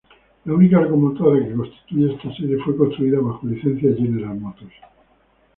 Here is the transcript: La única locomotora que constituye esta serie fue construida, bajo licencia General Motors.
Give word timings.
La 0.45 0.55
única 0.55 0.81
locomotora 0.81 1.45
que 1.45 1.53
constituye 1.53 2.11
esta 2.15 2.33
serie 2.35 2.57
fue 2.65 2.75
construida, 2.75 3.19
bajo 3.21 3.45
licencia 3.45 3.95
General 3.95 4.33
Motors. 4.35 4.73